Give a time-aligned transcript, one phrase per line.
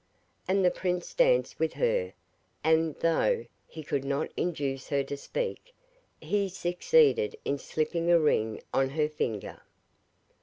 [0.47, 2.13] And the prince danced with her,
[2.63, 5.75] and, though he could not induce her to speak,
[6.19, 9.61] he succeeded in slipping a ring on her finger.